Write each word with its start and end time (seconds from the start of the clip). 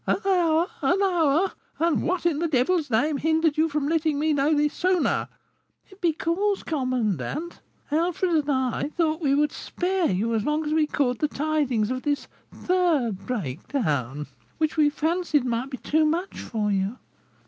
'An 0.07 0.17
hour! 0.25 0.65
an 0.81 0.99
hour! 1.03 1.51
and 1.77 2.01
what, 2.01 2.25
in 2.25 2.39
the 2.39 2.47
devil's 2.47 2.89
name, 2.89 3.17
hindered 3.17 3.55
you 3.55 3.69
from 3.69 3.87
letting 3.87 4.17
me 4.17 4.33
know 4.33 4.51
this 4.51 4.73
sooner?' 4.73 5.27
'Because, 6.01 6.63
commandant, 6.63 7.59
Alfred 7.91 8.31
and 8.31 8.49
I 8.49 8.89
thought 8.89 9.21
we 9.21 9.35
would 9.35 9.51
spare 9.51 10.09
you 10.09 10.33
as 10.33 10.43
long 10.43 10.65
as 10.65 10.73
we 10.73 10.87
could 10.87 11.19
the 11.19 11.27
tidings 11.27 11.91
of 11.91 12.01
this 12.01 12.27
third 12.51 13.27
breakdown, 13.27 14.25
which 14.57 14.75
we 14.75 14.89
fancied 14.89 15.45
might 15.45 15.69
be 15.69 15.77
too 15.77 16.03
much 16.05 16.39
for 16.39 16.71
you.' 16.71 16.97